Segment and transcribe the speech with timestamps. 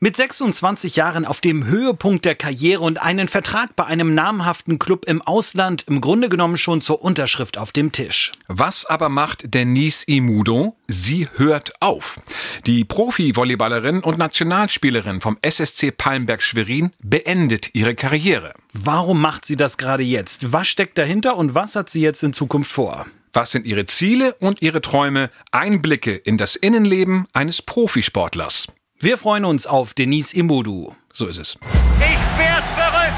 [0.00, 5.06] Mit 26 Jahren auf dem Höhepunkt der Karriere und einen Vertrag bei einem namhaften Club
[5.06, 8.30] im Ausland im Grunde genommen schon zur Unterschrift auf dem Tisch.
[8.46, 10.76] Was aber macht Denise Imudo?
[10.86, 12.20] Sie hört auf.
[12.64, 18.54] Die Profi-Volleyballerin und Nationalspielerin vom SSC Palmberg Schwerin beendet ihre Karriere.
[18.72, 20.52] Warum macht sie das gerade jetzt?
[20.52, 23.06] Was steckt dahinter und was hat sie jetzt in Zukunft vor?
[23.32, 25.30] Was sind ihre Ziele und ihre Träume?
[25.50, 28.68] Einblicke in das Innenleben eines Profisportlers.
[29.00, 30.92] Wir freuen uns auf Denise Imodu.
[31.12, 31.56] So ist es.
[32.00, 33.14] Ich werd verrückt.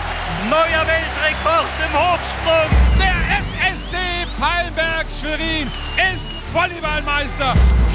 [0.51, 2.71] Neuer Weltrekord im Hochsprung.
[2.99, 3.97] Der SSC
[4.39, 5.69] Palmberg Schwerin
[6.13, 7.55] ist Volleyballmeister.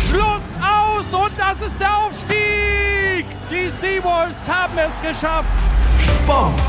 [0.10, 3.26] Schluss aus und das ist der Aufstieg.
[3.52, 5.50] Die Seawolves haben es geschafft.
[6.04, 6.60] Sport,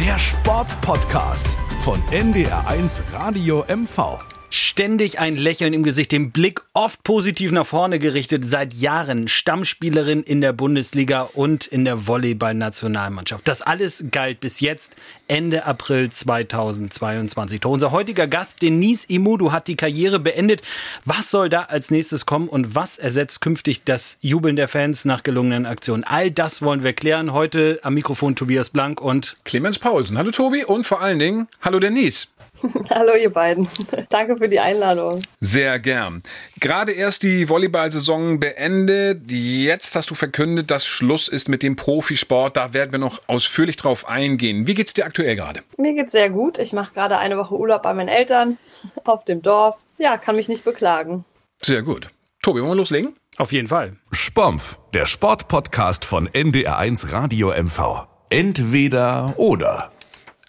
[0.00, 4.31] der Sportpodcast von NDR1 Radio MV.
[4.54, 10.22] Ständig ein Lächeln im Gesicht, den Blick oft positiv nach vorne gerichtet, seit Jahren Stammspielerin
[10.22, 13.48] in der Bundesliga und in der Volleyball-Nationalmannschaft.
[13.48, 14.94] Das alles galt bis jetzt,
[15.26, 17.60] Ende April 2022.
[17.60, 20.60] Doch unser heutiger Gast, Denise Imudu, hat die Karriere beendet.
[21.06, 25.22] Was soll da als nächstes kommen und was ersetzt künftig das Jubeln der Fans nach
[25.22, 26.04] gelungenen Aktionen?
[26.04, 27.32] All das wollen wir klären.
[27.32, 30.18] Heute am Mikrofon Tobias Blank und Clemens Paulsen.
[30.18, 32.26] Hallo Tobi und vor allen Dingen, hallo Denise.
[32.90, 33.68] Hallo ihr beiden.
[34.08, 35.20] Danke für die Einladung.
[35.40, 36.22] Sehr gern.
[36.60, 39.30] Gerade erst die Volleyball-Saison beendet.
[39.30, 42.56] Jetzt hast du verkündet, dass Schluss ist mit dem Profisport.
[42.56, 44.66] Da werden wir noch ausführlich drauf eingehen.
[44.66, 45.60] Wie geht's dir aktuell gerade?
[45.76, 46.58] Mir geht's sehr gut.
[46.58, 48.58] Ich mache gerade eine Woche Urlaub bei meinen Eltern
[49.04, 49.76] auf dem Dorf.
[49.98, 51.24] Ja, kann mich nicht beklagen.
[51.60, 52.08] Sehr gut.
[52.42, 53.16] Tobi, wollen wir loslegen?
[53.38, 53.96] Auf jeden Fall.
[54.10, 58.06] Spompf, der Sportpodcast von NDR1 Radio MV.
[58.30, 59.92] Entweder oder.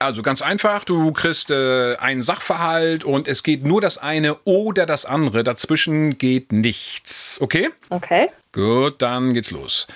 [0.04, 4.86] Also ganz einfach, du kriegst äh, einen Sachverhalt und es geht nur das eine oder
[4.86, 5.46] das andere.
[5.46, 7.40] Dazwischen geht nichts.
[7.40, 7.70] Okay?
[7.90, 8.28] Okay.
[8.52, 9.88] Gut, dann geht's los.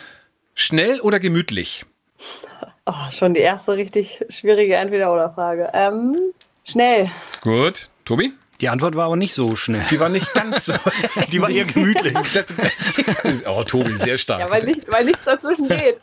[0.55, 1.85] Schnell oder gemütlich?
[2.89, 5.71] Oh, schon die erste richtig schwierige Entweder-Oder-Frage.
[5.73, 6.15] Ähm,
[6.63, 7.11] schnell.
[7.41, 7.89] Gut.
[8.05, 8.31] Tobi?
[8.61, 9.83] Die Antwort war aber nicht so schnell.
[9.91, 10.73] Die war nicht ganz so.
[11.33, 12.15] Die war eher gemütlich.
[13.45, 14.39] oh, Tobi, sehr stark.
[14.39, 15.99] Ja, weil, nicht, weil nichts dazwischen geht.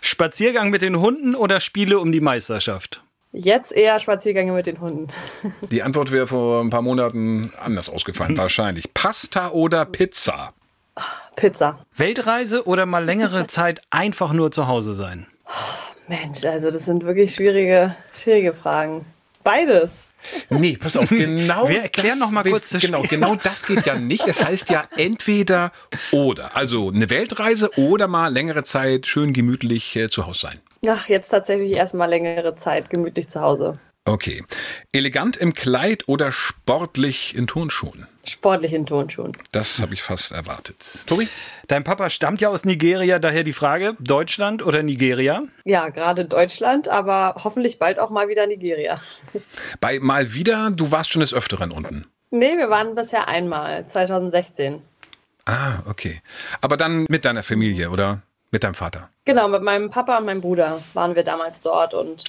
[0.00, 3.02] Spaziergang mit den Hunden oder Spiele um die Meisterschaft?
[3.32, 5.08] Jetzt eher Spaziergänge mit den Hunden.
[5.70, 8.92] Die Antwort wäre vor ein paar Monaten anders ausgefallen, wahrscheinlich.
[8.92, 10.52] Pasta oder Pizza?
[11.34, 11.78] Pizza.
[11.96, 15.26] Weltreise oder mal längere Zeit einfach nur zu Hause sein?
[16.08, 19.06] Mensch, also das sind wirklich schwierige, schwierige Fragen.
[19.44, 20.08] Beides.
[20.50, 21.68] Nee, pass auf, genau.
[21.68, 23.18] Wir erklären das noch mal kurz das Genau, Spiel.
[23.18, 24.28] genau das geht ja nicht.
[24.28, 25.72] Das heißt ja entweder
[26.12, 26.54] oder.
[26.56, 30.60] Also eine Weltreise oder mal längere Zeit schön gemütlich äh, zu Hause sein.
[30.86, 33.78] Ach, jetzt tatsächlich erstmal längere Zeit gemütlich zu Hause.
[34.04, 34.42] Okay.
[34.90, 38.08] Elegant im Kleid oder sportlich in Turnschuhen?
[38.24, 39.36] Sportlich in Turnschuhen.
[39.52, 41.04] Das habe ich fast erwartet.
[41.06, 41.28] Tobi?
[41.68, 45.44] Dein Papa stammt ja aus Nigeria, daher die Frage, Deutschland oder Nigeria?
[45.64, 49.00] Ja, gerade Deutschland, aber hoffentlich bald auch mal wieder Nigeria.
[49.80, 52.06] Bei mal wieder, du warst schon des Öfteren unten.
[52.32, 54.82] Nee, wir waren bisher einmal, 2016.
[55.44, 56.22] Ah, okay.
[56.60, 58.22] Aber dann mit deiner Familie oder
[58.52, 59.10] mit deinem Vater?
[59.24, 62.24] Genau, mit meinem Papa und meinem Bruder waren wir damals dort und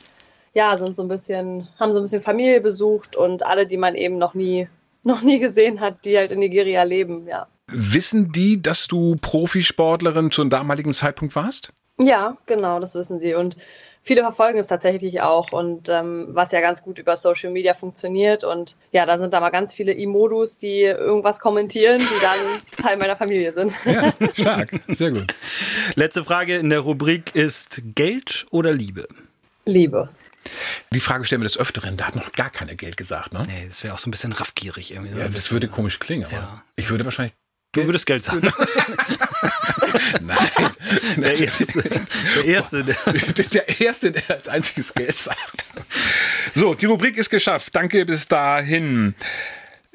[0.54, 3.96] ja, sind so ein bisschen, haben so ein bisschen Familie besucht und alle, die man
[3.96, 4.68] eben noch nie,
[5.04, 7.48] noch nie gesehen hat, die halt in Nigeria leben, ja.
[7.68, 11.72] Wissen die, dass du Profisportlerin zum damaligen Zeitpunkt warst?
[12.00, 13.36] Ja, genau, das wissen sie.
[13.36, 13.56] Und
[14.02, 18.44] viele verfolgen es tatsächlich auch und ähm, was ja ganz gut über Social Media funktioniert.
[18.44, 22.38] Und ja, da sind da mal ganz viele Imodus, die irgendwas kommentieren, die dann
[22.84, 23.74] Teil meiner Familie sind.
[23.86, 24.72] Ja, stark.
[24.88, 25.36] Sehr gut.
[25.96, 29.08] Letzte Frage in der Rubrik ist Geld oder Liebe?
[29.66, 30.10] Liebe.
[30.92, 33.44] Die Frage stellen wir des Öfteren, da hat noch gar keiner Geld gesagt, ne?
[33.48, 35.14] Nee, das wäre auch so ein bisschen raffgierig irgendwie.
[35.14, 36.64] so Ja, das würde komisch klingen, aber Ja.
[36.76, 37.34] ich würde wahrscheinlich.
[37.72, 38.42] Du würdest Geld sagen.
[40.22, 40.38] Nein.
[41.18, 45.64] Der erste, der erste, der der Erste, der als einziges Geld sagt.
[46.56, 47.76] So, die Rubrik ist geschafft.
[47.76, 49.16] Danke bis dahin.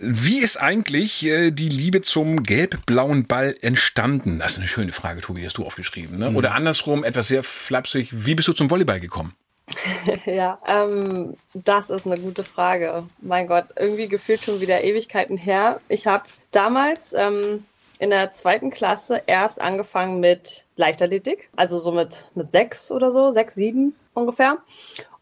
[0.00, 4.38] Wie ist eigentlich äh, die Liebe zum gelb-blauen Ball entstanden?
[4.38, 6.18] Das ist eine schöne Frage, Tobi, hast du aufgeschrieben.
[6.18, 6.30] Ne?
[6.30, 8.10] Oder andersrum, etwas sehr flapsig.
[8.12, 9.34] Wie bist du zum Volleyball gekommen?
[10.24, 13.04] Ja, ähm, das ist eine gute Frage.
[13.20, 15.80] Mein Gott, irgendwie gefühlt schon wieder Ewigkeiten her.
[15.88, 17.64] Ich habe damals ähm,
[17.98, 23.32] in der zweiten Klasse erst angefangen mit Leichtathletik, also so mit, mit sechs oder so,
[23.32, 24.58] sechs, sieben ungefähr.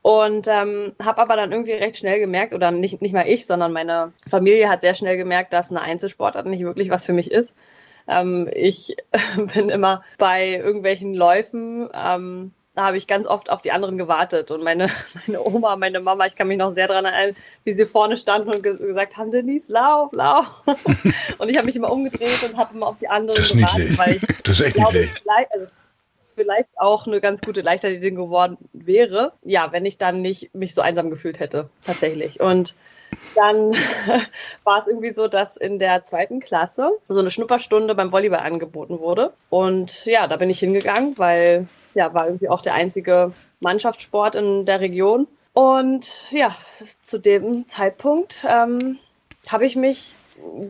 [0.03, 3.73] Und ähm, habe aber dann irgendwie recht schnell gemerkt, oder nicht, nicht mal ich, sondern
[3.73, 7.57] meine Familie hat sehr schnell gemerkt, dass eine Einzelsportart nicht wirklich was für mich ist.
[8.07, 8.97] Ähm, ich
[9.55, 14.51] bin immer bei irgendwelchen Läufen, ähm, da habe ich ganz oft auf die anderen gewartet.
[14.53, 14.89] Und meine,
[15.27, 17.35] meine Oma, meine Mama, ich kann mich noch sehr daran erinnern,
[17.65, 20.47] wie sie vorne standen und ge gesagt haben, Denise, lauf, lauf.
[21.39, 24.17] und ich habe mich immer umgedreht und habe immer auf die anderen Das gewartet, weil
[24.17, 25.15] ich Das ist echt glaube, niedlich.
[25.23, 25.81] vielleicht- also es
[26.35, 30.83] vielleicht auch eine ganz gute Leichtathletin geworden wäre, ja, wenn ich dann nicht mich so
[30.83, 32.41] einsam gefühlt hätte, tatsächlich.
[32.41, 32.75] Und
[33.35, 33.73] dann
[34.65, 38.99] war es irgendwie so, dass in der zweiten Klasse so eine Schnupperstunde beim Volleyball angeboten
[39.01, 39.33] wurde.
[39.49, 44.67] Und ja, da bin ich hingegangen, weil ja, war irgendwie auch der einzige Mannschaftssport in
[44.67, 45.27] der Region.
[45.55, 46.55] Und ja,
[47.01, 48.99] zu dem Zeitpunkt ähm,
[49.49, 50.13] habe ich mich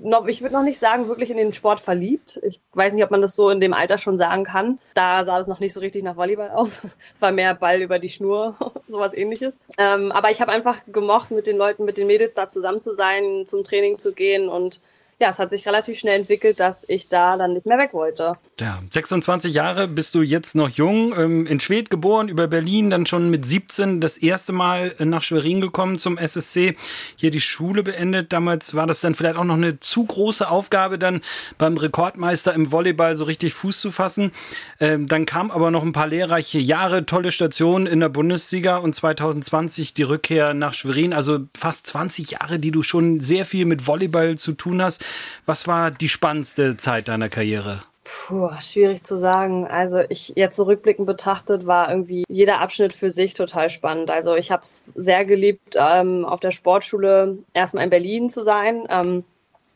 [0.05, 2.39] noch, ich würde noch nicht sagen, wirklich in den Sport verliebt.
[2.45, 4.79] Ich weiß nicht, ob man das so in dem Alter schon sagen kann.
[4.95, 6.83] Da sah es noch nicht so richtig nach Volleyball aus.
[7.13, 8.55] Es war mehr Ball über die Schnur,
[8.89, 9.59] sowas ähnliches.
[9.77, 12.95] Ähm, aber ich habe einfach gemocht, mit den Leuten, mit den Mädels da zusammen zu
[12.95, 14.81] sein, zum Training zu gehen und
[15.19, 18.37] ja, es hat sich relativ schnell entwickelt, dass ich da dann nicht mehr weg wollte.
[18.61, 23.07] Ja, 26 Jahre bist du jetzt noch jung, ähm, in Schwedt geboren, über Berlin, dann
[23.07, 26.77] schon mit 17 das erste Mal nach Schwerin gekommen zum SSC,
[27.17, 28.35] hier die Schule beendet.
[28.35, 31.23] Damals war das dann vielleicht auch noch eine zu große Aufgabe, dann
[31.57, 34.33] beim Rekordmeister im Volleyball so richtig Fuß zu fassen.
[34.81, 38.95] Ähm, dann kam aber noch ein paar lehrreiche Jahre, tolle Stationen in der Bundesliga und
[38.95, 41.15] 2020 die Rückkehr nach Schwerin.
[41.15, 45.06] Also fast 20 Jahre, die du schon sehr viel mit Volleyball zu tun hast.
[45.45, 47.83] Was war die spannendste Zeit deiner Karriere?
[48.05, 49.67] Puh, schwierig zu sagen.
[49.67, 54.13] Also ich jetzt zurückblickend betrachtet war irgendwie jeder Abschnitt für sich total spannend.
[54.13, 58.85] Also ich habe es sehr geliebt, ähm, auf der Sportschule erstmal in Berlin zu sein.
[58.89, 59.25] Ähm,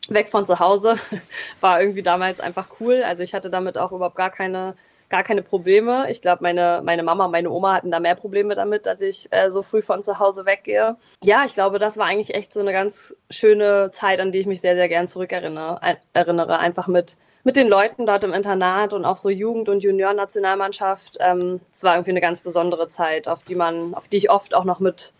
[0.07, 0.95] weg von zu Hause
[1.59, 3.03] war irgendwie damals einfach cool.
[3.03, 4.75] Also ich hatte damit auch überhaupt gar keine
[5.11, 6.09] gar keine Probleme.
[6.09, 9.51] Ich glaube, meine, meine Mama meine Oma hatten da mehr Probleme damit, dass ich äh,
[9.51, 10.95] so früh von zu Hause weggehe.
[11.23, 14.47] Ja, ich glaube, das war eigentlich echt so eine ganz schöne Zeit, an die ich
[14.47, 15.79] mich sehr, sehr gern zurückerinnere.
[16.13, 16.59] Erinnere.
[16.59, 21.17] Einfach mit, mit den Leuten dort im Internat und auch so Jugend- und Juniorennationalmannschaft.
[21.19, 24.55] Ähm, es war irgendwie eine ganz besondere Zeit, auf die man, auf die ich oft
[24.55, 25.13] auch noch mit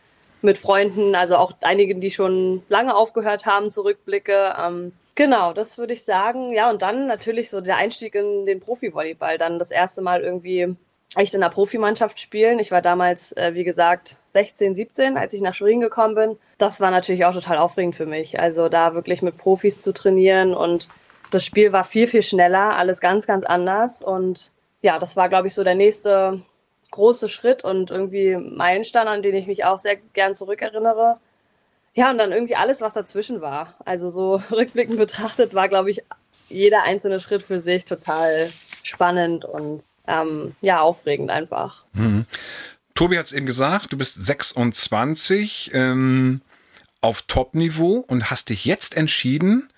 [0.44, 4.56] mit Freunden, also auch einigen, die schon lange aufgehört haben, zurückblicke.
[4.60, 6.54] Ähm, Genau, das würde ich sagen.
[6.54, 9.38] Ja, und dann natürlich so der Einstieg in den Profi-Volleyball.
[9.38, 10.76] Dann das erste Mal irgendwie
[11.16, 12.60] echt in der Profimannschaft spielen.
[12.60, 16.38] Ich war damals, äh, wie gesagt, 16, 17, als ich nach Schwerin gekommen bin.
[16.58, 18.40] Das war natürlich auch total aufregend für mich.
[18.40, 20.88] Also da wirklich mit Profis zu trainieren und
[21.32, 24.02] das Spiel war viel, viel schneller, alles ganz, ganz anders.
[24.04, 26.42] Und ja, das war, glaube ich, so der nächste
[26.92, 31.20] große Schritt und irgendwie Meilenstein, an den ich mich auch sehr gern zurückerinnere.
[31.94, 33.76] Ja, und dann irgendwie alles, was dazwischen war.
[33.86, 36.04] Also so rückblickend betrachtet war, glaube ich,
[36.50, 38.52] jeder einzelne Schritt für sich total
[38.84, 41.84] spannend und ähm, ja, aufregend einfach.
[41.94, 42.26] Mhm.
[42.94, 46.42] Tobi hat es eben gesagt, du bist 26 ähm,
[47.00, 49.70] auf Top-Niveau und hast dich jetzt entschieden,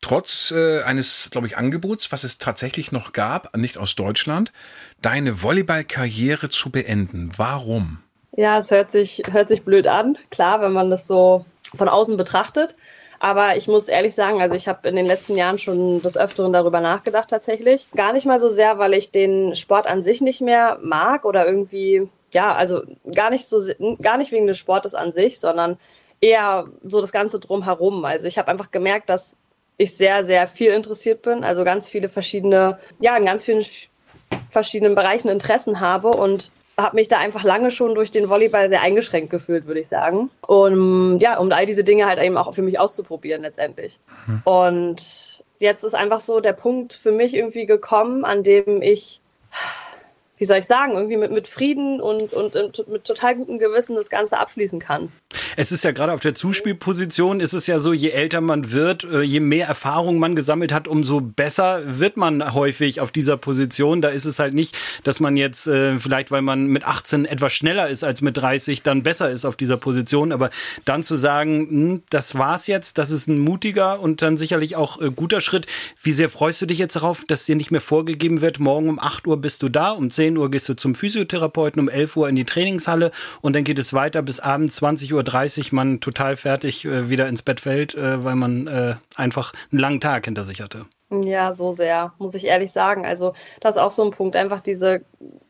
[0.00, 4.52] trotz äh, eines, glaube ich, Angebots, was es tatsächlich noch gab, nicht aus Deutschland,
[5.00, 7.30] deine Volleyball-Karriere zu beenden.
[7.36, 7.98] Warum?
[8.38, 11.44] Ja, es hört sich, hört sich blöd an, klar, wenn man das so
[11.74, 12.76] von außen betrachtet.
[13.18, 16.52] Aber ich muss ehrlich sagen, also ich habe in den letzten Jahren schon des Öfteren
[16.52, 17.88] darüber nachgedacht tatsächlich.
[17.96, 21.48] Gar nicht mal so sehr, weil ich den Sport an sich nicht mehr mag oder
[21.48, 22.82] irgendwie, ja, also
[23.12, 23.60] gar nicht so,
[24.00, 25.76] gar nicht wegen des Sportes an sich, sondern
[26.20, 28.04] eher so das Ganze drumherum.
[28.04, 29.36] Also ich habe einfach gemerkt, dass
[29.78, 33.66] ich sehr, sehr viel interessiert bin, also ganz viele verschiedene, ja, in ganz vielen
[34.48, 38.82] verschiedenen Bereichen Interessen habe und habe mich da einfach lange schon durch den Volleyball sehr
[38.82, 40.30] eingeschränkt gefühlt, würde ich sagen.
[40.46, 43.98] Und ja, um all diese Dinge halt eben auch für mich auszuprobieren letztendlich.
[44.26, 44.42] Mhm.
[44.44, 49.20] Und jetzt ist einfach so der Punkt für mich irgendwie gekommen, an dem ich
[50.38, 53.96] wie soll ich sagen, irgendwie mit, mit Frieden und, und, und mit total gutem Gewissen
[53.96, 55.12] das Ganze abschließen kann.
[55.56, 59.04] Es ist ja gerade auf der Zuspielposition, ist es ja so, je älter man wird,
[59.04, 64.00] äh, je mehr Erfahrung man gesammelt hat, umso besser wird man häufig auf dieser Position.
[64.00, 67.52] Da ist es halt nicht, dass man jetzt äh, vielleicht, weil man mit 18 etwas
[67.52, 70.32] schneller ist als mit 30, dann besser ist auf dieser Position.
[70.32, 70.50] Aber
[70.84, 75.00] dann zu sagen, hm, das war's jetzt, das ist ein mutiger und dann sicherlich auch
[75.00, 75.66] äh, guter Schritt.
[76.00, 78.98] Wie sehr freust du dich jetzt darauf, dass dir nicht mehr vorgegeben wird, morgen um
[78.98, 82.16] 8 Uhr bist du da, um 10 10 Uhr gehst du zum Physiotherapeuten, um 11
[82.16, 85.12] Uhr in die Trainingshalle und dann geht es weiter bis abends 20.30
[85.72, 89.80] Uhr man total fertig äh, wieder ins Bett fällt, äh, weil man äh, einfach einen
[89.80, 90.84] langen Tag hinter sich hatte.
[91.10, 93.06] Ja, so sehr, muss ich ehrlich sagen.
[93.06, 95.02] Also, das ist auch so ein Punkt, einfach diese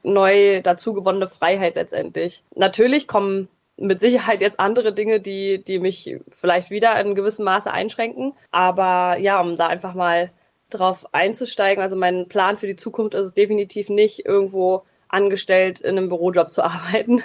[0.05, 2.45] neu dazugewonnene Freiheit letztendlich.
[2.55, 7.73] Natürlich kommen mit Sicherheit jetzt andere Dinge, die, die mich vielleicht wieder in gewissem Maße
[7.73, 8.35] einschränken.
[8.53, 10.31] Aber ja, um da einfach mal
[10.71, 11.83] drauf einzusteigen.
[11.83, 16.51] Also mein Plan für die Zukunft ist es definitiv nicht, irgendwo angestellt in einem Bürojob
[16.51, 17.23] zu arbeiten.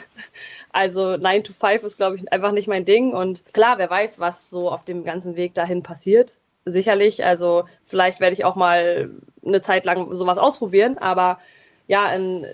[0.72, 3.14] Also 9 to 5 ist, glaube ich, einfach nicht mein Ding.
[3.14, 6.38] Und klar, wer weiß, was so auf dem ganzen Weg dahin passiert.
[6.66, 7.26] Sicherlich.
[7.26, 9.10] Also vielleicht werde ich auch mal
[9.46, 10.98] eine Zeit lang sowas ausprobieren.
[10.98, 11.40] Aber
[11.88, 12.48] ja, in,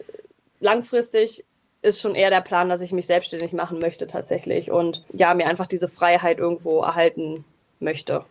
[0.59, 1.45] langfristig
[1.81, 4.71] ist schon eher der Plan, dass ich mich selbstständig machen möchte tatsächlich.
[4.71, 7.45] Und ja, mir einfach diese Freiheit irgendwo erhalten
[7.79, 8.25] möchte.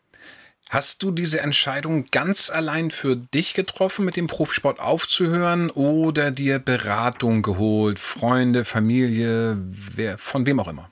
[0.70, 6.58] Hast du diese Entscheidung ganz allein für dich getroffen, mit dem Profisport aufzuhören oder dir
[6.58, 9.56] Beratung geholt, Freunde, Familie,
[9.94, 10.90] wer, von wem auch immer?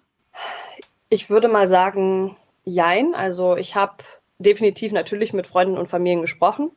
[1.10, 3.14] Ich würde mal sagen, jein.
[3.14, 3.96] Also ich habe
[4.38, 6.70] definitiv natürlich mit Freunden und Familien gesprochen.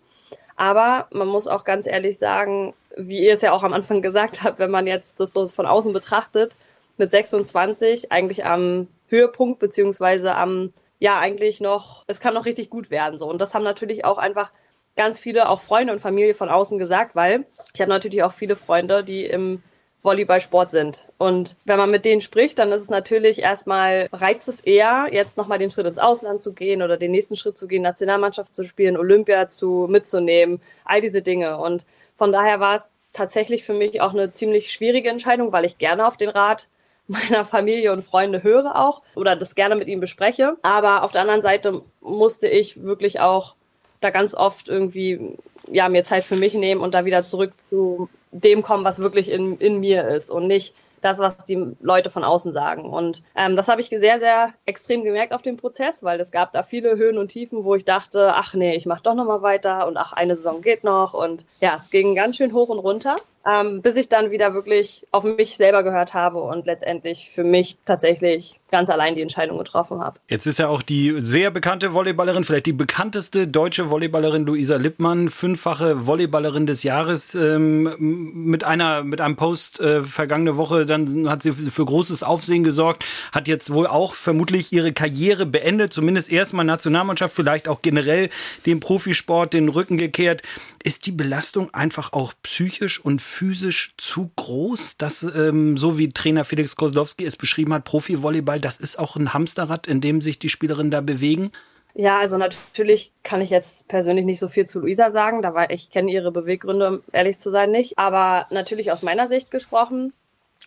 [0.58, 4.44] Aber man muss auch ganz ehrlich sagen, wie ihr es ja auch am Anfang gesagt
[4.44, 6.58] habt, wenn man jetzt das so von außen betrachtet,
[6.98, 12.92] mit 26 eigentlich am Höhepunkt beziehungsweise am ja eigentlich noch, es kann noch richtig gut
[12.92, 13.28] werden so.
[13.28, 14.52] Und das haben natürlich auch einfach
[14.96, 18.56] ganz viele, auch Freunde und Familie von außen gesagt, weil ich habe natürlich auch viele
[18.56, 19.64] Freunde, die im
[20.02, 21.04] Volleyballsport sind.
[21.18, 25.38] Und wenn man mit denen spricht, dann ist es natürlich erstmal, reizt es eher, jetzt
[25.38, 28.64] nochmal den Schritt ins Ausland zu gehen oder den nächsten Schritt zu gehen, Nationalmannschaft zu
[28.64, 31.58] spielen, Olympia zu mitzunehmen, all diese Dinge.
[31.58, 35.78] Und von daher war es tatsächlich für mich auch eine ziemlich schwierige Entscheidung, weil ich
[35.78, 36.70] gerne auf den Rat
[37.10, 40.58] meiner Familie und Freunde höre auch oder das gerne mit ihnen bespreche.
[40.62, 43.56] Aber auf der anderen Seite musste ich wirklich auch
[44.00, 45.36] da ganz oft irgendwie
[45.70, 49.30] ja mir Zeit für mich nehmen und da wieder zurück zu dem kommen, was wirklich
[49.30, 52.90] in, in mir ist und nicht das, was die Leute von außen sagen.
[52.90, 56.52] Und ähm, das habe ich sehr, sehr extrem gemerkt auf dem Prozess, weil es gab
[56.52, 59.42] da viele Höhen und Tiefen, wo ich dachte, ach nee, ich mache doch noch mal
[59.42, 61.14] weiter und ach, eine Saison geht noch.
[61.14, 65.08] Und ja, es ging ganz schön hoch und runter ähm, bis ich dann wieder wirklich
[65.12, 70.02] auf mich selber gehört habe und letztendlich für mich tatsächlich ganz allein die Entscheidung getroffen
[70.02, 70.20] habe.
[70.28, 75.30] Jetzt ist ja auch die sehr bekannte Volleyballerin, vielleicht die bekannteste deutsche Volleyballerin Luisa Lippmann,
[75.30, 81.42] fünffache Volleyballerin des Jahres, ähm, mit einer mit einem Post äh, vergangene Woche, dann hat
[81.42, 86.66] sie für großes Aufsehen gesorgt, hat jetzt wohl auch vermutlich ihre Karriere beendet, zumindest erstmal
[86.66, 88.30] Nationalmannschaft, vielleicht auch generell
[88.66, 90.42] dem Profisport den Rücken gekehrt.
[90.82, 96.46] Ist die Belastung einfach auch psychisch und physisch zu groß, dass, ähm, so wie Trainer
[96.46, 100.50] Felix Kozlowski es beschrieben hat, Profi-Volleyball, das ist auch ein Hamsterrad, in dem sich die
[100.50, 101.52] Spielerinnen da bewegen?
[101.94, 105.70] Ja, also natürlich kann ich jetzt persönlich nicht so viel zu Luisa sagen, da war
[105.70, 107.98] ich kenne ihre Beweggründe, ehrlich zu sein, nicht.
[107.98, 110.14] Aber natürlich aus meiner Sicht gesprochen,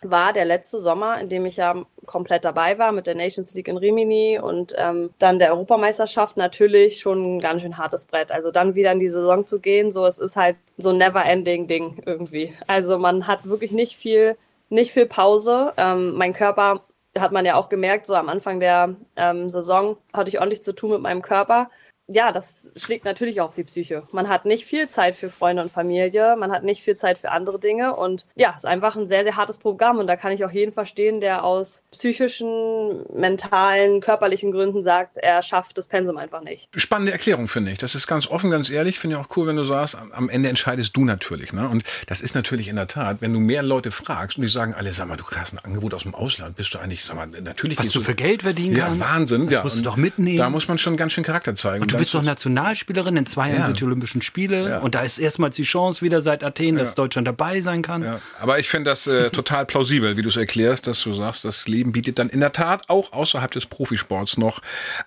[0.09, 3.67] war der letzte Sommer, in dem ich ja komplett dabei war mit der Nations League
[3.67, 8.31] in Rimini und ähm, dann der Europameisterschaft natürlich schon ein ganz schön hartes Brett.
[8.31, 11.67] Also dann wieder in die Saison zu gehen, so es ist halt so ein never-ending
[11.67, 12.53] Ding irgendwie.
[12.67, 14.37] Also man hat wirklich nicht viel,
[14.69, 15.73] nicht viel Pause.
[15.77, 16.81] Ähm, mein Körper
[17.17, 20.73] hat man ja auch gemerkt, so am Anfang der ähm, Saison hatte ich ordentlich zu
[20.73, 21.69] tun mit meinem Körper
[22.13, 24.03] ja, das schlägt natürlich auf die Psyche.
[24.11, 27.31] Man hat nicht viel Zeit für Freunde und Familie, man hat nicht viel Zeit für
[27.31, 30.31] andere Dinge und ja, es ist einfach ein sehr, sehr hartes Programm und da kann
[30.31, 36.17] ich auch jeden verstehen, der aus psychischen, mentalen, körperlichen Gründen sagt, er schafft das Pensum
[36.17, 36.69] einfach nicht.
[36.75, 37.77] Spannende Erklärung, finde ich.
[37.79, 38.99] Das ist ganz offen, ganz ehrlich.
[38.99, 41.53] Finde ich auch cool, wenn du sagst, am Ende entscheidest du natürlich.
[41.53, 41.67] Ne?
[41.67, 44.73] Und das ist natürlich in der Tat, wenn du mehr Leute fragst und die sagen
[44.73, 47.27] alle, sag mal, du hast ein Angebot aus dem Ausland, bist du eigentlich, sag mal,
[47.27, 47.79] natürlich.
[47.79, 49.01] Was du für Geld verdienen ja, kannst.
[49.01, 49.45] Wahnsinn.
[49.45, 50.37] Das ja, musst du doch mitnehmen.
[50.37, 51.81] Da muss man schon ganz schön Charakter zeigen.
[51.81, 53.65] Und du bist doch Nationalspielerin, in zwei Jahren ja.
[53.65, 54.79] sind die Olympischen Spiele ja.
[54.79, 58.03] und da ist erstmals die Chance wieder seit Athen, dass Deutschland dabei sein kann.
[58.03, 58.19] Ja.
[58.41, 61.67] Aber ich finde das äh, total plausibel, wie du es erklärst, dass du sagst, das
[61.67, 64.61] Leben bietet dann in der Tat auch außerhalb des Profisports noch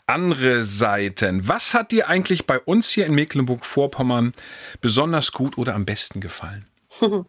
[0.07, 1.47] andere Seiten.
[1.47, 4.33] Was hat dir eigentlich bei uns hier in Mecklenburg-Vorpommern
[4.81, 6.67] besonders gut oder am besten gefallen?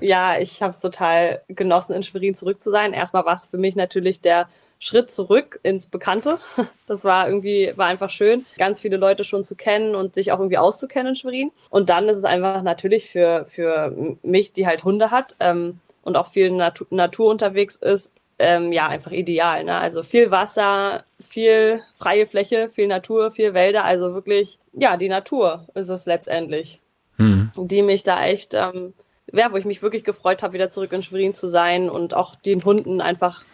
[0.00, 2.92] ja, ich habe es total genossen, in Schwerin zurück zu sein.
[2.92, 4.48] Erstmal war es für mich natürlich der
[4.80, 6.38] Schritt zurück ins Bekannte.
[6.86, 10.38] Das war irgendwie, war einfach schön, ganz viele Leute schon zu kennen und sich auch
[10.38, 11.50] irgendwie auszukennen in Schwerin.
[11.68, 16.16] Und dann ist es einfach natürlich für, für mich, die halt Hunde hat ähm, und
[16.16, 19.64] auch viel Natur, Natur unterwegs ist, ähm, ja, einfach ideal.
[19.64, 19.76] Ne?
[19.76, 23.84] Also viel Wasser, viel freie Fläche, viel Natur, viel Wälder.
[23.84, 26.80] Also wirklich, ja, die Natur ist es letztendlich,
[27.18, 27.50] mhm.
[27.54, 28.94] die mich da echt, ähm,
[29.30, 32.34] ja, wo ich mich wirklich gefreut habe, wieder zurück in Schwerin zu sein und auch
[32.34, 33.44] den Hunden einfach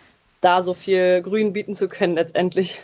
[0.45, 2.79] da so viel Grün bieten zu können letztendlich.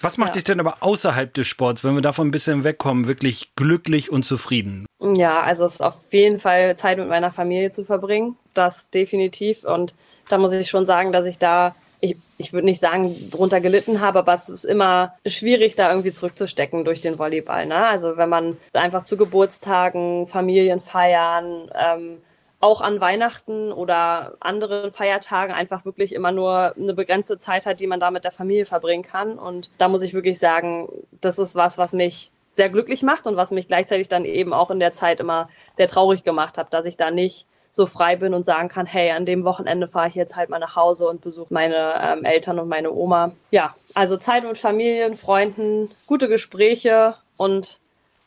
[0.00, 0.32] Was macht ja.
[0.34, 4.24] dich denn aber außerhalb des Sports, wenn wir davon ein bisschen wegkommen, wirklich glücklich und
[4.24, 4.86] zufrieden?
[5.00, 8.36] Ja, also es ist auf jeden Fall Zeit mit meiner Familie zu verbringen.
[8.52, 9.64] Das definitiv.
[9.64, 9.94] Und
[10.28, 14.02] da muss ich schon sagen, dass ich da, ich, ich würde nicht sagen, drunter gelitten
[14.02, 17.64] habe, aber es ist immer schwierig, da irgendwie zurückzustecken durch den Volleyball.
[17.64, 17.86] Ne?
[17.86, 22.18] Also wenn man einfach zu Geburtstagen, Familienfeiern, ähm,
[22.64, 27.86] auch an Weihnachten oder anderen Feiertagen einfach wirklich immer nur eine begrenzte Zeit hat, die
[27.86, 29.38] man da mit der Familie verbringen kann.
[29.38, 30.88] Und da muss ich wirklich sagen,
[31.20, 34.70] das ist was, was mich sehr glücklich macht und was mich gleichzeitig dann eben auch
[34.70, 38.32] in der Zeit immer sehr traurig gemacht hat, dass ich da nicht so frei bin
[38.32, 41.20] und sagen kann, hey, an dem Wochenende fahre ich jetzt halt mal nach Hause und
[41.20, 43.32] besuche meine ähm, Eltern und meine Oma.
[43.50, 47.78] Ja, also Zeit mit Familien, Freunden, gute Gespräche und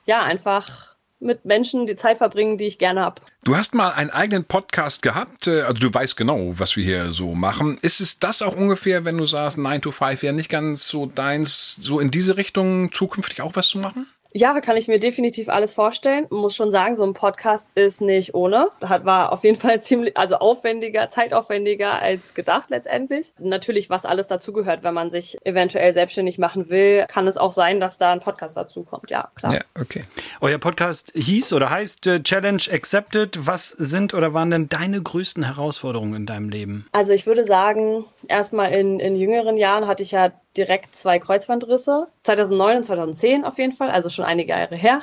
[0.05, 0.86] ja, einfach
[1.19, 3.21] mit Menschen die Zeit verbringen, die ich gerne habe.
[3.43, 7.11] Du hast mal einen eigenen Podcast gehabt, äh, also du weißt genau, was wir hier
[7.11, 7.77] so machen.
[7.81, 11.05] Ist es das auch ungefähr, wenn du sagst, 9 to 5 wäre nicht ganz so
[11.05, 14.07] deins, so in diese Richtung zukünftig auch was zu machen?
[14.37, 16.27] Ja, kann ich mir definitiv alles vorstellen.
[16.29, 18.67] Muss schon sagen, so ein Podcast ist nicht ohne.
[18.81, 23.33] Hat, war auf jeden Fall ziemlich, also aufwendiger, zeitaufwendiger als gedacht letztendlich.
[23.39, 27.79] Natürlich, was alles dazugehört, wenn man sich eventuell selbstständig machen will, kann es auch sein,
[27.79, 29.09] dass da ein Podcast dazu kommt.
[29.09, 29.55] Ja, klar.
[29.55, 30.03] Ja, okay.
[30.39, 33.47] Euer Podcast hieß oder heißt äh, Challenge Accepted.
[33.47, 36.85] Was sind oder waren denn deine größten Herausforderungen in deinem Leben?
[36.91, 42.07] Also ich würde sagen, erstmal in, in jüngeren Jahren hatte ich ja direkt zwei Kreuzbandrisse.
[42.23, 45.01] 2009 und 2010 auf jeden Fall, also schon einige Jahre her.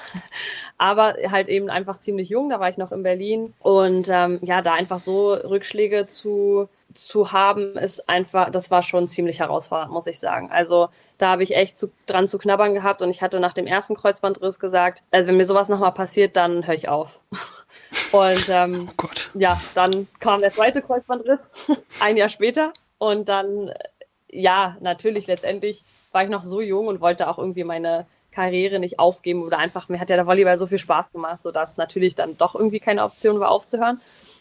[0.79, 3.55] Aber halt eben einfach ziemlich jung, da war ich noch in Berlin.
[3.61, 9.09] Und ähm, ja, da einfach so Rückschläge zu, zu haben, ist einfach, das war schon
[9.09, 10.51] ziemlich herausfordernd, muss ich sagen.
[10.51, 13.67] Also da habe ich echt zu, dran zu knabbern gehabt und ich hatte nach dem
[13.67, 17.21] ersten Kreuzbandriss gesagt, also wenn mir sowas nochmal passiert, dann höre ich auf.
[18.13, 21.49] Und ähm, oh ja, dann kam der zweite Kreuzbandriss,
[22.01, 22.73] ein Jahr später.
[22.99, 23.73] Und dann
[24.35, 28.99] ja, natürlich, letztendlich war ich noch so jung und wollte auch irgendwie meine Karriere nicht
[28.99, 32.37] aufgeben oder einfach, mir hat ja der Volleyball so viel Spaß gemacht, sodass natürlich dann
[32.37, 34.01] doch irgendwie keine Option war, aufzuhören.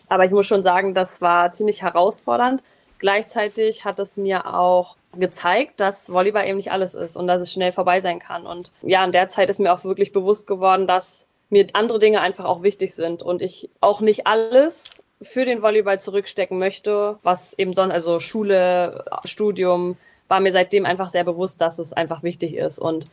[0.09, 2.61] Aber ich muss schon sagen, das war ziemlich herausfordernd.
[2.97, 7.51] Gleichzeitig hat es mir auch gezeigt, dass Volleyball eben nicht alles ist und dass es
[7.51, 8.47] schnell vorbei sein kann.
[8.47, 12.21] Und ja, in der Zeit ist mir auch wirklich bewusst geworden, dass mir andere Dinge
[12.21, 17.57] einfach auch wichtig sind und ich auch nicht alles für den Volleyball zurückstecken möchte, was
[17.57, 22.55] eben sonst, also Schule, Studium, war mir seitdem einfach sehr bewusst, dass es einfach wichtig
[22.55, 22.79] ist.
[22.79, 23.05] Und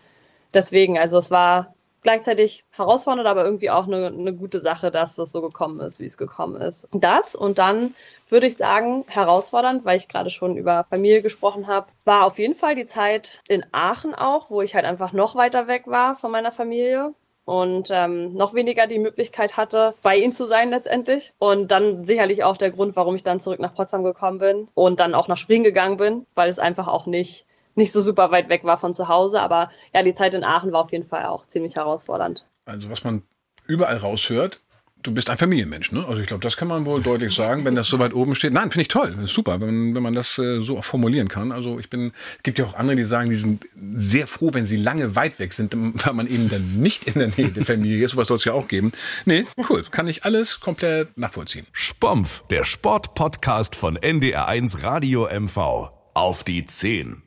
[0.55, 5.33] deswegen, also es war gleichzeitig herausfordernd, aber irgendwie auch eine, eine gute Sache, dass es
[5.33, 6.89] so gekommen ist, wie es gekommen ist.
[6.93, 7.95] Das und dann
[8.29, 12.55] würde ich sagen, herausfordernd, weil ich gerade schon über Familie gesprochen habe, war auf jeden
[12.55, 16.31] Fall die Zeit in Aachen auch, wo ich halt einfach noch weiter weg war von
[16.31, 17.15] meiner Familie
[17.51, 21.33] und ähm, noch weniger die Möglichkeit hatte, bei ihnen zu sein letztendlich.
[21.41, 25.01] Und dann sicherlich auch der Grund, warum ich dann zurück nach Potsdam gekommen bin und
[25.01, 28.49] dann auch nach Springen gegangen bin, weil es einfach auch nicht nicht so super weit
[28.51, 29.41] weg war von zu Hause.
[29.41, 32.47] Aber ja, die Zeit in Aachen war auf jeden Fall auch ziemlich herausfordernd.
[32.67, 33.25] Also was man
[33.67, 34.61] überall raushört,
[35.03, 36.05] du bist ein Familienmensch, ne?
[36.07, 38.53] Also ich glaube, das kann man wohl deutlich sagen, wenn das so weit oben steht.
[38.53, 41.53] Nein, finde ich toll, super, wenn, wenn man das äh, so auch formulieren kann.
[41.53, 44.67] Also ich bin, es gibt ja auch andere, die sagen, die sind sehr froh, wenn
[44.67, 48.05] sie lange weit weg sind, weil man eben dann nicht in der Nähe der Familie
[48.05, 48.13] ist.
[48.13, 48.93] Sowas soll es ja auch geben.
[49.25, 51.67] Nee, cool, kann ich alles komplett nachvollziehen.
[51.73, 55.91] Spompf, der Sportpodcast von NDR1 Radio MV.
[56.13, 57.23] Auf die 10.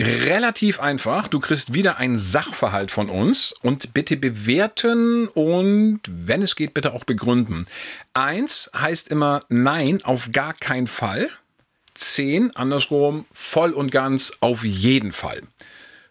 [0.00, 1.26] Relativ einfach.
[1.26, 6.92] Du kriegst wieder einen Sachverhalt von uns und bitte bewerten und wenn es geht, bitte
[6.92, 7.66] auch begründen.
[8.14, 11.28] Eins heißt immer nein, auf gar keinen Fall.
[11.94, 15.42] Zehn, andersrum, voll und ganz auf jeden Fall.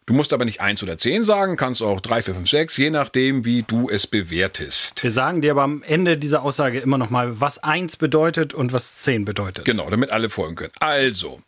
[0.05, 2.89] Du musst aber nicht eins oder zehn sagen, kannst auch drei, vier, fünf, sechs, je
[2.89, 5.01] nachdem, wie du es bewertest.
[5.01, 8.73] Wir sagen dir aber am Ende dieser Aussage immer noch mal, was eins bedeutet und
[8.73, 9.63] was zehn bedeutet.
[9.65, 10.73] Genau, damit alle folgen können.
[10.79, 11.41] Also,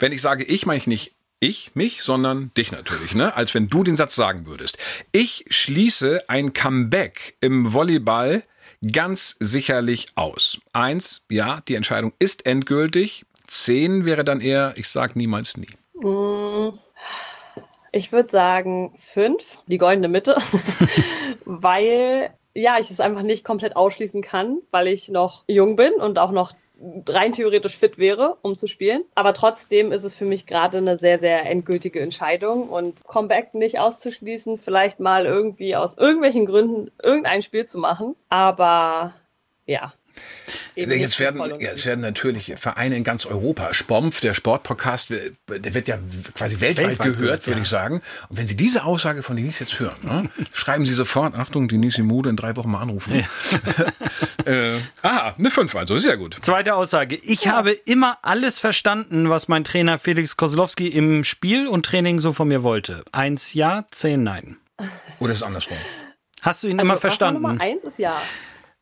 [0.00, 1.12] wenn ich sage ich, meine ich nicht
[1.44, 3.36] ich, mich, sondern dich natürlich, ne?
[3.36, 4.78] Als wenn du den Satz sagen würdest.
[5.12, 8.42] Ich schließe ein Comeback im Volleyball
[8.92, 10.58] ganz sicherlich aus.
[10.72, 13.26] Eins, ja, die Entscheidung ist endgültig.
[13.46, 15.68] Zehn wäre dann eher, ich sag niemals nie.
[17.92, 20.36] Ich würde sagen fünf, die goldene Mitte,
[21.44, 26.18] weil ja, ich es einfach nicht komplett ausschließen kann, weil ich noch jung bin und
[26.18, 26.52] auch noch
[27.06, 29.04] rein theoretisch fit wäre, um zu spielen.
[29.14, 33.78] Aber trotzdem ist es für mich gerade eine sehr, sehr endgültige Entscheidung und Comeback nicht
[33.78, 38.16] auszuschließen, vielleicht mal irgendwie aus irgendwelchen Gründen irgendein Spiel zu machen.
[38.28, 39.14] Aber
[39.66, 39.92] ja,
[40.74, 45.98] Jetzt werden, jetzt werden natürlich Vereine in ganz Europa, Spompf, der Sportpodcast, der wird ja
[46.34, 47.62] quasi weltweit, weltweit gehört, würde ja.
[47.62, 48.02] ich sagen.
[48.28, 52.02] Und wenn Sie diese Aussage von Denise jetzt hören, ne, schreiben Sie sofort, Achtung, Denise
[52.02, 53.24] Mude in drei Wochen mal anrufen.
[54.46, 54.52] Ja.
[54.52, 56.38] äh, aha, eine 5 also, sehr gut.
[56.42, 57.16] Zweite Aussage.
[57.22, 57.52] Ich ja.
[57.52, 62.48] habe immer alles verstanden, was mein Trainer Felix Kozlowski im Spiel und Training so von
[62.48, 63.04] mir wollte.
[63.12, 64.56] Eins ja, zehn nein.
[65.20, 65.76] Oder ist es andersrum?
[66.42, 67.42] Hast du ihn also, immer verstanden?
[67.42, 68.20] Nummer eins ist ja.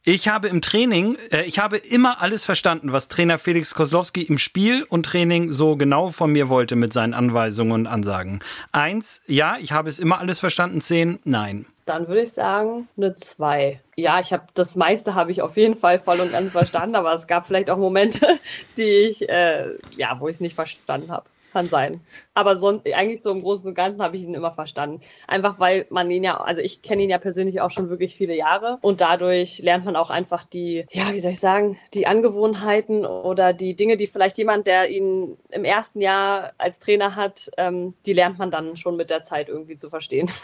[0.04, 4.36] Ich habe im Training, äh, ich habe immer alles verstanden, was Trainer Felix Koslowski im
[4.36, 8.40] Spiel und Training so genau von mir wollte mit seinen Anweisungen und Ansagen.
[8.72, 10.80] Eins, ja, ich habe es immer alles verstanden.
[10.80, 11.66] Zehn, nein.
[11.86, 13.80] Dann würde ich sagen, eine zwei.
[13.94, 17.14] Ja, ich habe das meiste habe ich auf jeden Fall voll und ganz verstanden, aber
[17.14, 18.40] es gab vielleicht auch Momente,
[18.76, 21.26] die ich, äh, ja, wo ich es nicht verstanden habe.
[21.52, 22.00] Kann sein.
[22.34, 25.02] Aber sonst, eigentlich so im Großen und Ganzen habe ich ihn immer verstanden.
[25.26, 28.34] Einfach weil man ihn ja, also ich kenne ihn ja persönlich auch schon wirklich viele
[28.34, 33.04] Jahre und dadurch lernt man auch einfach die, ja, wie soll ich sagen, die Angewohnheiten
[33.04, 37.94] oder die Dinge, die vielleicht jemand, der ihn im ersten Jahr als Trainer hat, ähm,
[38.06, 40.30] die lernt man dann schon mit der Zeit irgendwie zu verstehen.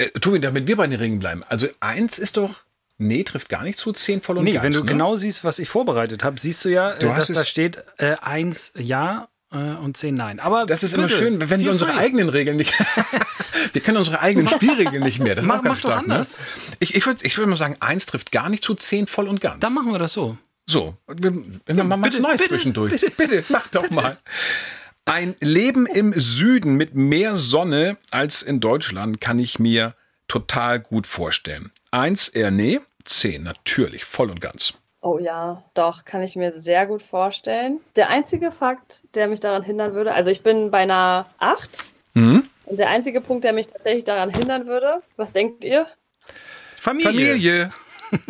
[0.00, 1.42] Äh, Tobi, damit wir bei den Ringen bleiben.
[1.48, 2.60] Also eins ist doch,
[2.96, 4.64] nee, trifft gar nicht zu, zehn voll und Nee, ganz.
[4.64, 4.86] wenn du ne?
[4.86, 8.14] genau siehst, was ich vorbereitet habe, siehst du ja, Du äh, dass da steht äh,
[8.22, 10.38] eins ja und zehn nein.
[10.40, 11.98] Aber Das ist immer bitte, schön, wenn wir unsere free.
[11.98, 12.72] eigenen Regeln nicht.
[13.72, 15.34] wir können unsere eigenen Spielregeln nicht mehr.
[15.34, 16.38] Das ist Mach- auch ganz mach doch stark, anders.
[16.38, 16.76] Ne?
[16.80, 19.40] Ich, ich würde ich würd mal sagen, eins trifft gar nicht zu, zehn voll und
[19.40, 19.60] ganz.
[19.60, 20.36] Dann machen wir das so.
[20.66, 21.32] So, wir,
[21.66, 23.04] wir machen was bitte, Neues bitte, zwischendurch.
[23.16, 23.44] Bitte.
[23.48, 24.18] mach doch mal.
[25.04, 29.94] Ein Leben im Süden mit mehr Sonne als in Deutschland kann ich mir
[30.28, 31.72] total gut vorstellen.
[31.90, 34.74] Eins eher nee, zehn natürlich, voll und ganz.
[35.02, 37.80] Oh ja, doch, kann ich mir sehr gut vorstellen.
[37.96, 41.84] Der einzige Fakt, der mich daran hindern würde, also ich bin bei einer 8.
[42.14, 42.42] Mhm.
[42.66, 45.86] Und der einzige Punkt, der mich tatsächlich daran hindern würde, was denkt ihr?
[46.78, 47.10] Familie.
[47.10, 47.70] Familie.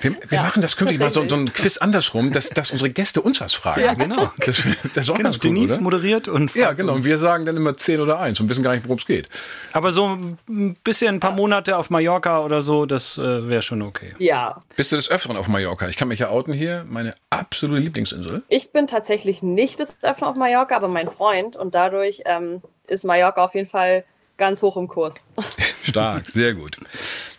[0.00, 2.90] Wir, wir Ja, machen das künftig mal so, so ein Quiz andersrum, dass, dass unsere
[2.90, 3.80] Gäste uns was fragen.
[3.80, 4.30] Ja, genau.
[4.36, 5.82] Das, das ist auch Genau, ganz gut, Denise oder?
[5.82, 6.92] moderiert und Ja, genau.
[6.92, 9.30] Und wir sagen dann immer 10 oder 1 und wissen gar nicht, worum es geht.
[9.72, 10.08] Aber so
[10.48, 14.12] ein bisschen, ein paar Monate auf Mallorca oder so, das äh, wäre schon okay.
[14.18, 15.88] Ja, Bist du des Öfteren auf Mallorca?
[15.88, 16.84] Ich kann mich ja outen hier.
[16.86, 18.42] Meine absolute Lieblingsinsel.
[18.48, 21.56] ich bin tatsächlich nicht des Öfteren auf Mallorca, aber mein Freund.
[21.56, 24.04] Und dadurch ähm, ist Mallorca auf jeden Fall
[24.36, 25.14] ganz hoch im Kurs.
[25.84, 26.78] Stark, sehr gut.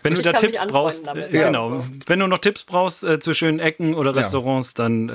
[0.02, 1.46] Wenn du Ich da kann mich Tipps brauchst, damit, äh, ja.
[1.46, 1.84] genau.
[2.06, 5.08] Wenn du noch Tipps brauchst äh, zu schönen Ecken oder Restaurants, dann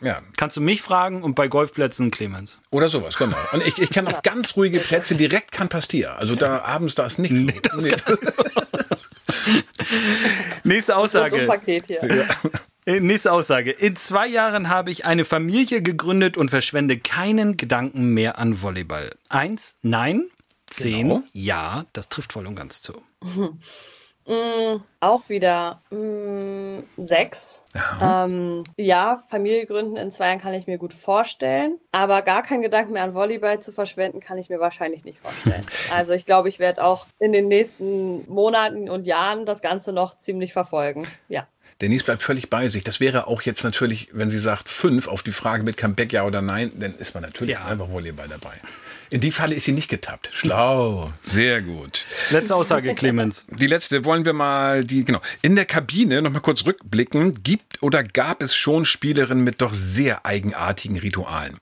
[0.00, 0.20] äh, Ja.
[0.36, 2.58] kannst du mich fragen und bei Golfplätzen Clemens.
[2.70, 3.36] Oder sowas, genau.
[3.52, 6.14] Und ich, ich kenne auch ganz ruhige Plätze direkt Can Pastia.
[6.16, 7.38] Also da abends, da ist nichts.
[7.38, 7.92] Nee, nee.
[10.64, 11.46] Nächste Aussage.
[11.46, 12.28] Paket hier.
[12.84, 13.70] Äh, Nächste Aussage.
[13.70, 19.14] In zwei Jahren habe ich eine Familie gegründet und verschwende keinen Gedanken mehr an Volleyball.
[19.28, 20.24] Eins, nein.
[20.74, 21.22] Zehn, Genau.
[21.32, 21.84] ja.
[21.92, 22.94] Das trifft voll und ganz zu.
[25.00, 27.64] Auch wieder mh, sechs.
[28.00, 31.78] Ähm, ja, Familie gründen in zwei Jahren kann ich mir gut vorstellen.
[31.90, 35.66] Aber gar keinen Gedanken mehr an Volleyball zu verschwenden, kann ich mir wahrscheinlich nicht vorstellen.
[35.90, 40.16] Also ich glaube, ich werde auch in den nächsten Monaten und Jahren das Ganze noch
[40.16, 41.04] ziemlich verfolgen.
[41.28, 41.48] Ja.
[41.80, 42.84] Denise bleibt völlig bei sich.
[42.84, 46.24] Das wäre auch jetzt natürlich, wenn sie sagt fünf auf die Frage mit Comeback ja
[46.24, 47.64] oder nein, dann ist man natürlich Ja.
[47.64, 48.52] einfach Volleyball dabei.
[49.12, 50.30] In die Falle ist sie nicht getappt.
[50.32, 51.10] Schlau.
[51.22, 52.06] Sehr gut.
[52.30, 53.44] Letzte Aussage, Clemens.
[53.50, 57.42] Die letzte wollen wir mal die genau in der Kabine noch mal kurz rückblicken.
[57.42, 61.58] Gibt oder gab es schon Spielerinnen mit doch sehr eigenartigen Ritualen?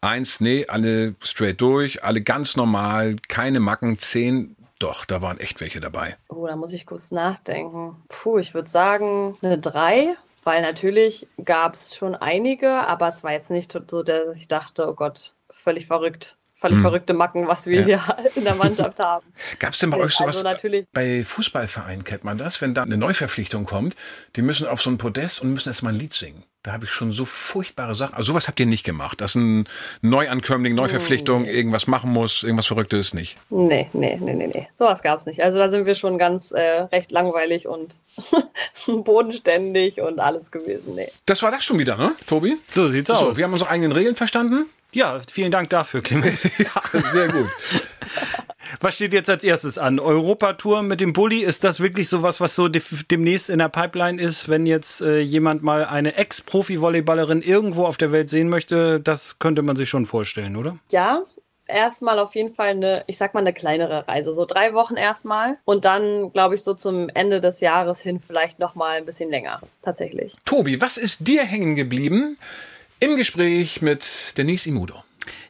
[0.00, 3.98] Eins, nee, alle straight durch, alle ganz normal, keine Macken.
[3.98, 6.16] Zehn, doch, da waren echt welche dabei.
[6.30, 7.96] Oh, da muss ich kurz nachdenken.
[8.08, 10.16] Puh, ich würde sagen eine drei.
[10.42, 14.86] Weil natürlich gab es schon einige, aber es war jetzt nicht so, dass ich dachte,
[14.88, 16.36] oh Gott, völlig verrückt.
[16.68, 18.00] Völlig verrückte Macken, was wir hier
[18.36, 19.26] in der Mannschaft haben.
[19.58, 20.36] Gab es denn bei euch sowas?
[20.38, 23.94] also natürlich- Bei Fußballvereinen kennt man das, wenn da eine Neuverpflichtung kommt,
[24.36, 26.42] die müssen auf so ein Podest und müssen erstmal ein Lied singen.
[26.62, 28.14] Da habe ich schon so furchtbare Sachen.
[28.14, 29.68] Also sowas habt ihr nicht gemacht, dass ein
[30.00, 33.36] Neuankömmling, Neuverpflichtung irgendwas machen muss, irgendwas Verrücktes nicht.
[33.50, 34.66] Nee, nee, nee, nee, nee.
[34.72, 35.42] Sowas gab's nicht.
[35.42, 37.98] Also da sind wir schon ganz äh, recht langweilig und
[38.86, 40.94] bodenständig und alles gewesen.
[40.94, 41.08] Nee.
[41.26, 42.56] Das war das schon wieder, ne, Tobi?
[42.72, 43.36] So sieht's So, aus.
[43.36, 44.66] wir haben unsere eigenen Regeln verstanden.
[44.94, 46.44] Ja, vielen Dank dafür, Clemens.
[46.58, 47.48] Ja, sehr gut.
[48.80, 49.98] Was steht jetzt als erstes an?
[49.98, 54.20] Europatour mit dem Bulli, ist das wirklich sowas, was so de demnächst in der Pipeline
[54.20, 59.00] ist, wenn jetzt äh, jemand mal eine Ex-Profi-Volleyballerin irgendwo auf der Welt sehen möchte?
[59.00, 60.78] Das könnte man sich schon vorstellen, oder?
[60.90, 61.22] Ja,
[61.66, 64.32] erstmal auf jeden Fall eine, ich sag mal, eine kleinere Reise.
[64.32, 65.58] So drei Wochen erstmal.
[65.64, 69.60] Und dann, glaube ich, so zum Ende des Jahres hin vielleicht nochmal ein bisschen länger.
[69.82, 70.36] Tatsächlich.
[70.44, 72.36] Tobi, was ist dir hängen geblieben
[73.04, 75.02] im Gespräch mit Denise Imudo?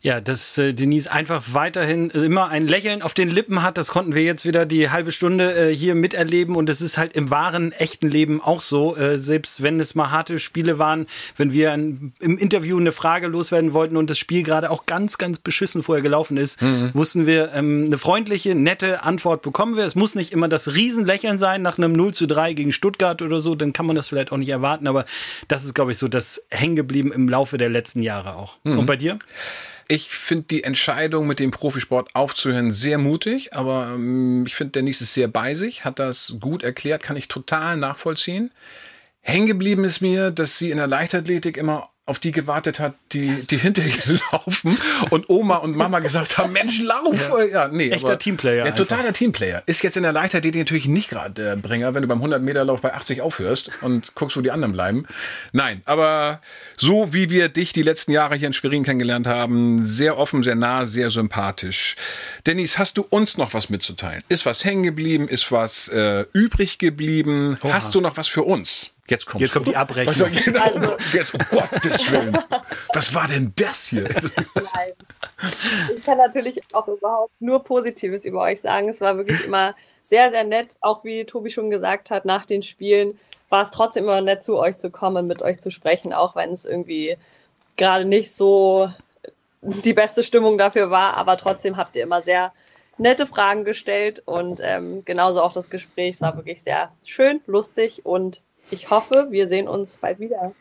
[0.04, 3.88] Ja, dass äh, Denise einfach weiterhin äh, immer ein Lächeln auf den Lippen hat, das
[3.88, 7.30] konnten wir jetzt wieder die halbe Stunde äh, hier miterleben und es ist halt im
[7.30, 11.06] wahren, echten Leben auch so, äh, selbst wenn es mal harte Spiele waren,
[11.38, 15.16] wenn wir ein, im Interview eine Frage loswerden wollten und das Spiel gerade auch ganz,
[15.16, 16.60] ganz beschissen vorher gelaufen ist,
[16.92, 19.84] wussten wir, ähm, eine freundliche, nette Antwort bekommen wir.
[19.84, 23.40] Es muss nicht immer das Riesenlächeln sein nach einem 0 zu 3 gegen Stuttgart oder
[23.40, 25.06] so, dann kann man das vielleicht auch nicht erwarten, aber
[25.48, 28.58] das ist, glaube ich, so das hängengeblieben im Laufe der letzten Jahre auch.
[28.64, 29.18] Und bei dir?
[29.88, 35.02] Ich finde die Entscheidung, mit dem Profisport aufzuhören, sehr mutig, aber ähm, ich finde, Denise
[35.02, 38.50] ist sehr bei sich, hat das gut erklärt, kann ich total nachvollziehen.
[39.20, 43.34] Hängen geblieben ist mir, dass sie in der Leichtathletik immer auf die gewartet hat, die,
[43.46, 44.76] die hinter ihr laufen
[45.08, 47.32] und Oma und Mama gesagt haben, Mensch, lauf!
[47.50, 49.62] Ja, nee, Echter Teamplayer Ja, totaler Teamplayer.
[49.64, 52.92] Ist jetzt in der Leichtathletik natürlich nicht gerade der Bringer, wenn du beim 100-Meter-Lauf bei
[52.92, 55.06] 80 aufhörst und guckst, wo die anderen bleiben.
[55.52, 56.42] Nein, aber
[56.76, 60.56] so wie wir dich die letzten Jahre hier in Schwerin kennengelernt haben, sehr offen, sehr
[60.56, 61.96] nah, sehr sympathisch.
[62.46, 64.22] Denise, hast du uns noch was mitzuteilen?
[64.28, 65.26] Ist was hängen geblieben?
[65.26, 67.58] Ist was äh, übrig geblieben?
[67.62, 68.93] Hast du noch was für uns?
[69.08, 70.32] Jetzt kommt, Jetzt kommt die Abrechnung.
[70.32, 72.38] Was, genau, jetzt, um Gottes Willen.
[72.94, 74.04] Was war denn das hier?
[74.54, 74.92] Nein.
[75.94, 78.88] Ich kann natürlich auch überhaupt nur Positives über euch sagen.
[78.88, 80.76] Es war wirklich immer sehr, sehr nett.
[80.80, 83.18] Auch wie Tobi schon gesagt hat, nach den Spielen
[83.50, 86.52] war es trotzdem immer nett, zu euch zu kommen, mit euch zu sprechen, auch wenn
[86.52, 87.18] es irgendwie
[87.76, 88.90] gerade nicht so
[89.60, 91.14] die beste Stimmung dafür war.
[91.14, 92.52] Aber trotzdem habt ihr immer sehr
[92.96, 96.14] nette Fragen gestellt und ähm, genauso auch das Gespräch.
[96.14, 100.52] Es war wirklich sehr schön, lustig und ich hoffe, wir sehen uns bald wieder.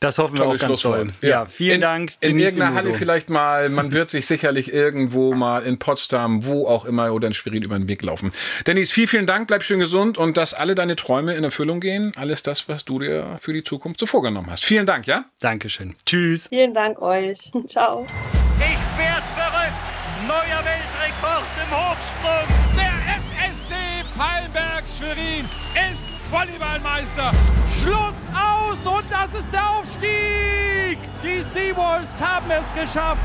[0.00, 1.10] Das hoffen wir auch ganz toll.
[1.20, 2.10] Ja, ja, vielen in, Dank.
[2.20, 3.68] In Denise irgendeiner Halle vielleicht mal.
[3.68, 7.76] Man wird sich sicherlich irgendwo mal in Potsdam, wo auch immer oder in Schwerin über
[7.76, 8.30] den Weg laufen.
[8.66, 9.48] Dennis, vielen, vielen Dank.
[9.48, 12.12] Bleib schön gesund und dass alle deine Träume in Erfüllung gehen.
[12.16, 14.64] Alles das, was du dir für die Zukunft so vorgenommen hast.
[14.64, 15.24] Vielen Dank, ja?
[15.40, 15.94] Dankeschön.
[16.06, 16.46] Tschüss.
[16.48, 17.50] Vielen Dank euch.
[17.66, 18.06] Ciao.
[18.58, 19.07] Ich werde
[26.30, 27.32] Volleyballmeister.
[27.82, 30.98] Schluss aus und das ist der Aufstieg.
[31.22, 33.20] Die Seawolves haben es geschafft.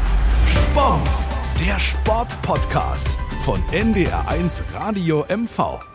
[0.48, 1.08] Sport,
[1.60, 5.93] der Sportpodcast von NDR1 Radio MV.